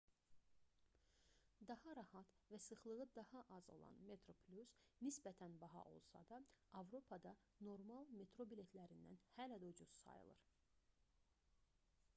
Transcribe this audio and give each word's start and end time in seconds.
daha 1.71 1.91
rahat 1.99 2.37
və 2.53 2.59
sıxlığı 2.67 3.05
daha 3.19 3.43
az 3.59 3.67
olan 3.75 3.99
metroplus 4.09 4.73
nisbətən 5.09 5.59
baha 5.67 5.83
olsa 5.93 6.23
da 6.33 6.41
avropada 6.83 7.35
normal 7.71 8.11
metro 8.19 8.49
biletlərindən 8.55 9.21
hələ 9.37 9.63
də 9.65 9.73
ucuz 9.75 9.93
sayılır 10.03 10.49